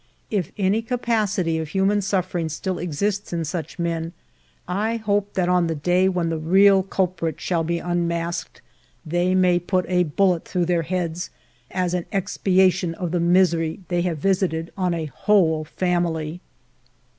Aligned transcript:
If 0.31 0.51
any 0.57 0.81
capacity 0.81 1.59
of 1.59 1.67
human 1.67 2.01
suffering 2.01 2.49
still 2.49 2.79
exists 2.79 3.33
in 3.33 3.45
such 3.45 3.77
men, 3.77 4.13
1 4.65 4.97
hope 4.97 5.35
that 5.35 5.47
on 5.47 5.67
the 5.67 5.75
day 5.75 6.09
when 6.09 6.29
the 6.29 6.39
real 6.39 6.81
culprit 6.81 7.39
shall 7.39 7.63
be 7.63 7.77
unmasked, 7.77 8.63
they 9.05 9.35
may 9.35 9.59
put 9.59 9.85
a 9.87 10.05
bullet 10.05 10.43
through 10.45 10.65
their 10.65 10.81
heads 10.81 11.29
as 11.69 11.93
an 11.93 12.05
expiation 12.11 12.95
of 12.95 13.11
the 13.11 13.19
misery 13.19 13.81
they 13.89 14.01
have 14.01 14.17
visited 14.17 14.71
on 14.75 14.95
a 14.95 15.05
whole 15.05 15.65
family. 15.65 16.41